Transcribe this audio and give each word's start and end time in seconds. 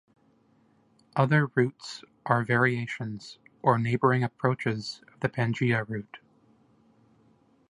Other 1.15 1.45
routes 1.53 2.03
are 2.25 2.43
variations 2.43 3.37
or 3.61 3.77
neighboring 3.77 4.23
approaches 4.23 5.03
of 5.13 5.19
the 5.19 5.29
Pangea 5.29 5.87
route. 5.87 6.17